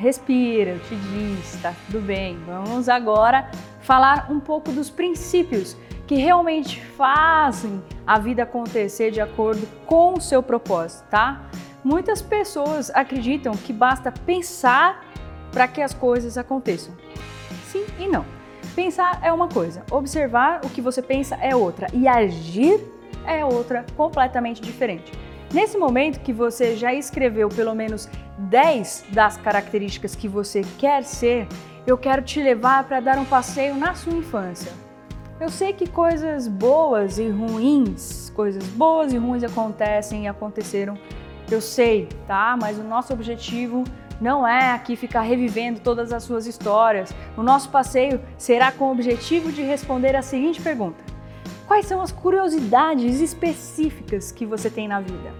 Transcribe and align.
respira, 0.00 0.70
eu 0.70 0.80
te 0.80 0.96
disse, 0.96 1.58
tá 1.58 1.74
tudo 1.86 2.00
bem. 2.00 2.38
Vamos 2.46 2.88
agora 2.88 3.50
falar 3.82 4.28
um 4.30 4.40
pouco 4.40 4.72
dos 4.72 4.88
princípios 4.88 5.76
que 6.06 6.14
realmente 6.14 6.80
fazem 6.80 7.82
a 8.06 8.18
vida 8.18 8.44
acontecer 8.44 9.10
de 9.10 9.20
acordo 9.20 9.68
com 9.84 10.14
o 10.14 10.20
seu 10.20 10.42
propósito, 10.42 11.04
tá? 11.10 11.42
Muitas 11.84 12.22
pessoas 12.22 12.90
acreditam 12.90 13.52
que 13.52 13.74
basta 13.74 14.10
pensar 14.10 15.04
para 15.52 15.68
que 15.68 15.82
as 15.82 15.92
coisas 15.92 16.38
aconteçam. 16.38 16.94
Sim 17.70 17.84
e 17.98 18.08
não. 18.08 18.24
Pensar 18.74 19.20
é 19.22 19.30
uma 19.30 19.48
coisa, 19.48 19.84
observar 19.90 20.62
o 20.64 20.70
que 20.70 20.80
você 20.80 21.02
pensa 21.02 21.36
é 21.36 21.54
outra 21.54 21.88
e 21.92 22.08
agir 22.08 22.80
é 23.26 23.44
outra 23.44 23.84
completamente 23.96 24.62
diferente. 24.62 25.12
Nesse 25.52 25.76
momento 25.76 26.20
que 26.20 26.32
você 26.32 26.76
já 26.76 26.94
escreveu 26.94 27.48
pelo 27.48 27.74
menos 27.74 28.08
10 28.38 29.06
das 29.10 29.36
características 29.36 30.14
que 30.14 30.28
você 30.28 30.62
quer 30.78 31.02
ser, 31.02 31.48
eu 31.84 31.98
quero 31.98 32.22
te 32.22 32.40
levar 32.40 32.84
para 32.84 33.00
dar 33.00 33.18
um 33.18 33.24
passeio 33.24 33.74
na 33.74 33.94
sua 33.94 34.12
infância. 34.12 34.70
Eu 35.40 35.48
sei 35.48 35.72
que 35.72 35.88
coisas 35.88 36.46
boas 36.46 37.18
e 37.18 37.28
ruins, 37.28 38.30
coisas 38.30 38.62
boas 38.68 39.12
e 39.12 39.16
ruins 39.16 39.42
acontecem 39.42 40.24
e 40.24 40.28
aconteceram. 40.28 40.96
Eu 41.50 41.60
sei, 41.60 42.08
tá? 42.28 42.56
Mas 42.60 42.78
o 42.78 42.84
nosso 42.84 43.12
objetivo 43.12 43.82
não 44.20 44.46
é 44.46 44.70
aqui 44.70 44.94
ficar 44.94 45.22
revivendo 45.22 45.80
todas 45.80 46.12
as 46.12 46.22
suas 46.22 46.46
histórias. 46.46 47.12
O 47.36 47.42
nosso 47.42 47.70
passeio 47.70 48.20
será 48.38 48.70
com 48.70 48.84
o 48.84 48.92
objetivo 48.92 49.50
de 49.50 49.62
responder 49.62 50.14
a 50.14 50.22
seguinte 50.22 50.60
pergunta: 50.60 51.09
Quais 51.70 51.86
são 51.86 52.02
as 52.02 52.10
curiosidades 52.10 53.20
específicas 53.20 54.32
que 54.32 54.44
você 54.44 54.68
tem 54.68 54.88
na 54.88 55.00
vida? 55.00 55.32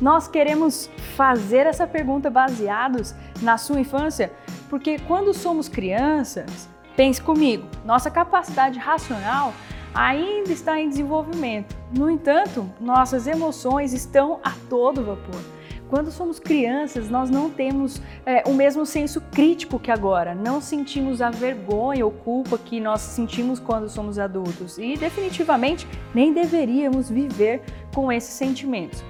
Nós 0.00 0.26
queremos 0.26 0.88
fazer 1.14 1.66
essa 1.66 1.86
pergunta 1.86 2.30
baseados 2.30 3.14
na 3.42 3.58
sua 3.58 3.78
infância, 3.78 4.32
porque 4.70 4.98
quando 5.00 5.34
somos 5.34 5.68
crianças, 5.68 6.66
pense 6.96 7.20
comigo, 7.20 7.66
nossa 7.84 8.10
capacidade 8.10 8.78
racional 8.78 9.52
ainda 9.94 10.50
está 10.50 10.80
em 10.80 10.88
desenvolvimento. 10.88 11.76
No 11.94 12.08
entanto, 12.08 12.66
nossas 12.80 13.26
emoções 13.26 13.92
estão 13.92 14.40
a 14.42 14.52
todo 14.70 15.04
vapor. 15.04 15.42
Quando 15.90 16.12
somos 16.12 16.38
crianças, 16.38 17.10
nós 17.10 17.30
não 17.30 17.50
temos 17.50 18.00
é, 18.24 18.44
o 18.46 18.54
mesmo 18.54 18.86
senso 18.86 19.20
crítico 19.20 19.76
que 19.76 19.90
agora. 19.90 20.36
Não 20.36 20.60
sentimos 20.60 21.20
a 21.20 21.30
vergonha 21.30 22.04
ou 22.04 22.12
culpa 22.12 22.56
que 22.56 22.78
nós 22.78 23.00
sentimos 23.00 23.58
quando 23.58 23.88
somos 23.88 24.16
adultos. 24.16 24.78
E 24.78 24.96
definitivamente 24.96 25.88
nem 26.14 26.32
deveríamos 26.32 27.10
viver 27.10 27.62
com 27.92 28.12
esses 28.12 28.32
sentimentos. 28.32 29.02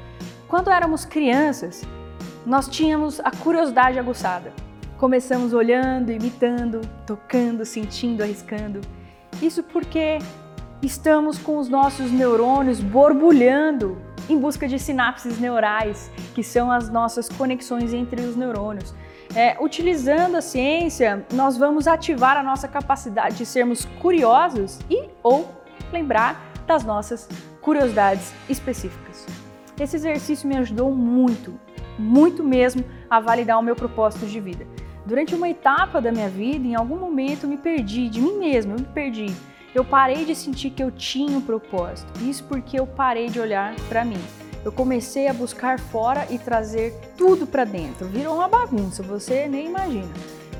Quando 0.48 0.70
éramos 0.70 1.04
crianças, 1.04 1.82
nós 2.46 2.66
tínhamos 2.66 3.20
a 3.20 3.30
curiosidade 3.30 3.98
aguçada. 3.98 4.50
Começamos 4.96 5.52
olhando, 5.52 6.10
imitando, 6.10 6.80
tocando, 7.06 7.62
sentindo, 7.66 8.22
arriscando. 8.22 8.80
Isso 9.42 9.62
porque 9.62 10.16
estamos 10.80 11.36
com 11.36 11.58
os 11.58 11.68
nossos 11.68 12.10
neurônios 12.10 12.80
borbulhando 12.80 13.98
em 14.32 14.38
busca 14.38 14.68
de 14.68 14.78
sinapses 14.78 15.38
neurais, 15.38 16.10
que 16.34 16.42
são 16.42 16.70
as 16.70 16.88
nossas 16.88 17.28
conexões 17.28 17.92
entre 17.92 18.22
os 18.22 18.36
neurônios. 18.36 18.94
É, 19.34 19.56
utilizando 19.60 20.36
a 20.36 20.40
ciência, 20.40 21.24
nós 21.32 21.56
vamos 21.56 21.86
ativar 21.86 22.36
a 22.36 22.42
nossa 22.42 22.66
capacidade 22.66 23.36
de 23.36 23.46
sermos 23.46 23.84
curiosos 24.00 24.78
e 24.90 25.08
ou 25.22 25.48
lembrar 25.92 26.52
das 26.66 26.84
nossas 26.84 27.28
curiosidades 27.60 28.32
específicas. 28.48 29.26
Esse 29.78 29.96
exercício 29.96 30.48
me 30.48 30.56
ajudou 30.56 30.92
muito, 30.92 31.58
muito 31.98 32.44
mesmo 32.44 32.84
a 33.08 33.20
validar 33.20 33.58
o 33.58 33.62
meu 33.62 33.74
propósito 33.74 34.26
de 34.26 34.40
vida. 34.40 34.66
Durante 35.06 35.34
uma 35.34 35.48
etapa 35.48 36.00
da 36.00 36.12
minha 36.12 36.28
vida, 36.28 36.66
em 36.66 36.74
algum 36.74 36.96
momento, 36.96 37.48
me 37.48 37.56
perdi 37.56 38.08
de 38.08 38.20
mim 38.20 38.38
mesmo, 38.38 38.74
eu 38.74 38.78
me 38.78 38.86
perdi 38.86 39.34
eu 39.75 39.84
parei 39.84 40.25
de 40.25 40.34
sentir 40.34 40.70
que 40.70 40.82
eu 40.82 40.91
tinha 40.91 41.38
um 41.38 41.41
propósito. 41.41 42.12
Isso 42.22 42.44
porque 42.44 42.78
eu 42.78 42.86
parei 42.86 43.28
de 43.28 43.38
olhar 43.38 43.75
para 43.88 44.04
mim. 44.04 44.20
Eu 44.64 44.72
comecei 44.72 45.28
a 45.28 45.32
buscar 45.32 45.78
fora 45.78 46.26
e 46.28 46.38
trazer 46.38 46.92
tudo 47.16 47.47
para 47.47 47.64
dentro. 47.64 48.06
Virou 48.06 48.34
uma 48.34 48.48
bagunça, 48.48 49.03
você 49.03 49.47
nem 49.47 49.66
imagina. 49.66 50.12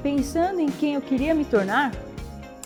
Pensando 0.03 0.61
em 0.61 0.69
quem 0.69 0.95
eu 0.95 1.03
queria 1.03 1.35
me 1.35 1.45
tornar, 1.45 1.93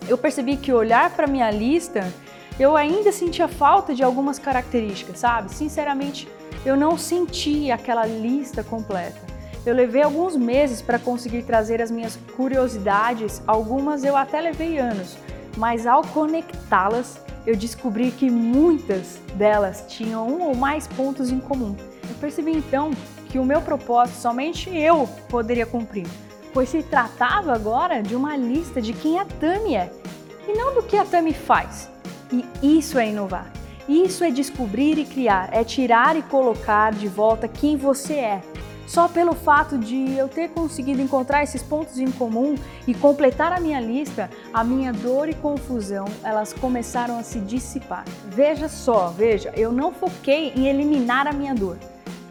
eu 0.07 0.17
percebi 0.17 0.57
que 0.57 0.73
olhar 0.73 1.11
para 1.11 1.27
minha 1.27 1.51
lista, 1.51 2.13
eu 2.61 2.77
ainda 2.77 3.11
sentia 3.11 3.49
falta 3.49 3.95
de 3.95 4.05
algumas 4.05 4.39
características, 4.39 5.19
sabe? 5.19 5.53
Sinceramente, 5.53 6.29
eu 6.65 6.77
não 6.77 6.97
senti 6.97 7.71
aquela 7.71 8.07
lista 8.07 8.63
completa. 8.63 9.21
Eu 9.67 9.75
levei 9.75 10.03
alguns 10.03 10.37
meses 10.37 10.83
para 10.83 10.99
conseguir 10.99 11.43
trazer 11.43 11.81
as 11.81 11.91
minhas 11.91 12.17
curiosidades, 12.37 13.43
algumas 13.47 14.05
eu 14.05 14.15
até 14.15 14.41
levei 14.41 14.79
anos, 14.79 15.17
mas 15.57 15.87
ao 15.87 16.03
conectá-las, 16.03 17.21
eu 17.47 17.57
descobri 17.57 18.11
que 18.11 18.31
muitas 18.31 19.21
delas 19.35 19.85
tinham 19.89 20.27
um 20.27 20.43
ou 20.43 20.55
mais 20.55 20.87
pontos 20.87 21.31
em 21.31 21.39
comum. 21.39 21.77
Eu 22.09 22.15
percebi 22.21 22.53
então 22.53 22.91
que 23.29 23.39
o 23.39 23.45
meu 23.45 23.61
propósito 23.61 24.17
somente 24.17 24.75
eu 24.75 25.09
poderia 25.29 25.67
cumprir, 25.67 26.07
pois 26.53 26.69
se 26.69 26.83
tratava 26.83 27.53
agora 27.53 28.03
de 28.03 28.15
uma 28.15 28.37
lista 28.37 28.81
de 28.81 28.93
quem 28.93 29.19
a 29.19 29.25
Tami 29.25 29.77
é 29.77 29.91
e 30.49 30.57
não 30.57 30.75
do 30.75 30.83
que 30.83 30.97
a 30.97 31.05
Tami 31.05 31.35
faz. 31.35 31.91
E 32.33 32.79
isso 32.79 32.99
é 32.99 33.09
inovar. 33.09 33.51
Isso 33.89 34.25
é 34.25 34.31
descobrir 34.31 34.99
e 34.99 35.05
criar, 35.05 35.51
é 35.53 35.63
tirar 35.63 36.17
e 36.17 36.23
colocar 36.23 36.93
de 36.93 37.07
volta 37.07 37.47
quem 37.47 37.77
você 37.77 38.15
é 38.15 38.43
só 38.87 39.09
pelo 39.09 39.35
fato 39.35 39.79
de 39.79 40.17
eu 40.17 40.29
ter 40.29 40.51
conseguido 40.51 41.01
encontrar 41.01 41.43
esses 41.43 41.63
pontos 41.63 41.99
em 41.99 42.11
comum 42.11 42.55
e 42.87 42.95
completar 42.95 43.53
a 43.53 43.61
minha 43.61 43.81
lista, 43.81 44.31
a 44.53 44.63
minha 44.63 44.93
dor 44.93 45.29
e 45.29 45.35
confusão, 45.35 46.07
elas 46.23 46.53
começaram 46.53 47.19
a 47.19 47.23
se 47.23 47.41
dissipar. 47.41 48.05
Veja 48.27 48.69
só, 48.69 49.09
veja, 49.09 49.53
eu 49.57 49.73
não 49.73 49.93
foquei 49.93 50.53
em 50.55 50.69
eliminar 50.69 51.27
a 51.27 51.33
minha 51.33 51.55
dor. 51.55 51.79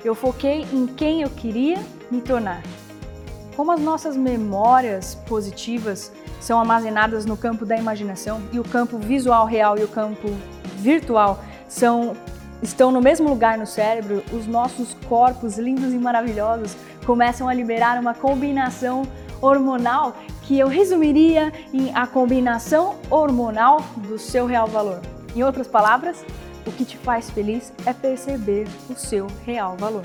Eu 0.04 0.14
foquei 0.14 0.66
em 0.72 0.86
quem 0.86 1.22
eu 1.22 1.30
queria 1.30 1.80
me 2.12 2.22
tornar. 2.22 2.62
Como 3.56 3.72
as 3.72 3.80
nossas 3.80 4.18
memórias 4.18 5.16
positivas 5.28 6.12
são 6.40 6.60
armazenadas 6.60 7.26
no 7.26 7.38
campo 7.38 7.66
da 7.66 7.78
imaginação 7.78 8.42
e 8.52 8.60
o 8.60 8.64
campo 8.64 8.98
visual 8.98 9.46
real 9.46 9.78
e 9.78 9.84
o 9.84 9.88
campo 9.88 10.28
virtual 10.78 11.40
são 11.68 12.16
estão 12.64 12.92
no 12.92 13.02
mesmo 13.02 13.30
lugar 13.30 13.58
no 13.58 13.68
cérebro, 13.68 14.24
os 14.32 14.48
nossos 14.48 14.96
corpos 15.08 15.58
lindos 15.58 15.94
e 15.94 15.98
maravilhosos 15.98 16.76
começam 17.06 17.50
a 17.50 17.54
liberar 17.54 18.00
uma 18.00 18.14
combinação 18.14 19.04
hormonal 19.42 20.16
que 20.44 20.58
eu 20.58 20.68
resumiria 20.68 21.52
em 21.74 21.94
a 21.94 22.08
combinação 22.08 22.96
hormonal 23.10 23.82
do 23.98 24.18
seu 24.18 24.46
real 24.46 24.68
valor. 24.68 25.02
Em 25.36 25.44
outras 25.44 25.68
palavras, 25.68 26.24
o 26.66 26.72
que 26.72 26.86
te 26.86 26.98
faz 26.98 27.30
feliz 27.30 27.74
é 27.86 27.94
perceber 27.94 28.68
o 28.90 28.96
seu 28.96 29.28
real 29.46 29.76
valor. 29.76 30.04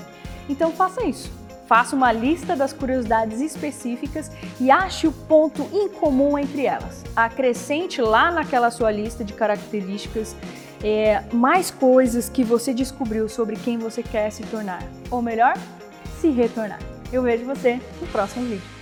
Então 0.49 0.71
faça 0.71 1.05
isso. 1.05 1.31
Faça 1.67 1.95
uma 1.95 2.11
lista 2.11 2.55
das 2.55 2.73
curiosidades 2.73 3.39
específicas 3.39 4.31
e 4.59 4.71
ache 4.71 5.07
o 5.07 5.11
ponto 5.11 5.69
em 5.71 5.87
comum 5.87 6.35
entre 6.35 6.65
elas. 6.65 7.03
Acrescente 7.15 8.01
lá 8.01 8.31
naquela 8.31 8.71
sua 8.71 8.91
lista 8.91 9.23
de 9.23 9.33
características 9.33 10.35
é, 10.83 11.23
mais 11.33 11.71
coisas 11.71 12.29
que 12.29 12.43
você 12.43 12.73
descobriu 12.73 13.27
sobre 13.27 13.55
quem 13.55 13.77
você 13.77 14.01
quer 14.01 14.31
se 14.31 14.43
tornar, 14.43 14.83
ou 15.09 15.21
melhor, 15.21 15.53
se 16.19 16.29
retornar. 16.29 16.79
Eu 17.11 17.21
vejo 17.21 17.45
você 17.45 17.81
no 17.99 18.07
próximo 18.07 18.45
vídeo. 18.45 18.78